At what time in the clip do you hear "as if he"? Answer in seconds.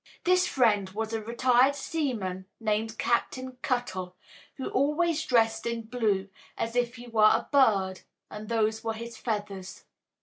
6.57-7.05